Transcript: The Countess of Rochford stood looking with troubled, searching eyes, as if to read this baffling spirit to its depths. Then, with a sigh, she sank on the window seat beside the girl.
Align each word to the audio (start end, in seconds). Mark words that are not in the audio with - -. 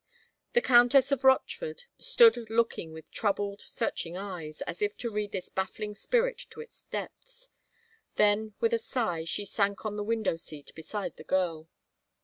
The 0.53 0.63
Countess 0.63 1.11
of 1.11 1.23
Rochford 1.23 1.83
stood 1.99 2.49
looking 2.49 2.91
with 2.91 3.11
troubled, 3.11 3.61
searching 3.61 4.17
eyes, 4.17 4.63
as 4.63 4.81
if 4.81 4.97
to 4.97 5.11
read 5.11 5.31
this 5.31 5.47
baffling 5.49 5.93
spirit 5.93 6.39
to 6.49 6.59
its 6.59 6.85
depths. 6.89 7.49
Then, 8.15 8.55
with 8.59 8.73
a 8.73 8.79
sigh, 8.79 9.25
she 9.25 9.45
sank 9.45 9.85
on 9.85 9.97
the 9.97 10.03
window 10.03 10.37
seat 10.37 10.71
beside 10.73 11.17
the 11.17 11.23
girl. 11.23 11.67